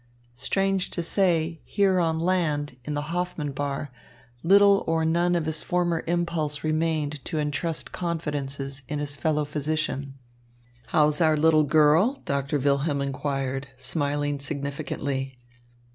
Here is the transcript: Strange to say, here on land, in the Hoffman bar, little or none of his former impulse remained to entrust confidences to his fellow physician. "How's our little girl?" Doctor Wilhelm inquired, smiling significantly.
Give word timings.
Strange 0.33 0.89
to 0.89 1.03
say, 1.03 1.61
here 1.63 1.99
on 1.99 2.17
land, 2.17 2.75
in 2.83 2.95
the 2.95 3.09
Hoffman 3.13 3.51
bar, 3.51 3.91
little 4.41 4.83
or 4.87 5.05
none 5.05 5.35
of 5.35 5.45
his 5.45 5.61
former 5.61 6.03
impulse 6.07 6.63
remained 6.63 7.23
to 7.23 7.37
entrust 7.37 7.91
confidences 7.91 8.81
to 8.87 8.97
his 8.97 9.15
fellow 9.15 9.45
physician. 9.45 10.15
"How's 10.87 11.21
our 11.21 11.37
little 11.37 11.65
girl?" 11.65 12.23
Doctor 12.25 12.57
Wilhelm 12.57 12.99
inquired, 12.99 13.67
smiling 13.77 14.39
significantly. 14.39 15.37